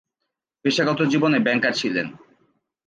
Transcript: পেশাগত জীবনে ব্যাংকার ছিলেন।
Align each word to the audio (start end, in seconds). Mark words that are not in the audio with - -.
পেশাগত 0.65 0.99
জীবনে 1.03 1.37
ব্যাংকার 1.39 1.73
ছিলেন। 1.73 2.07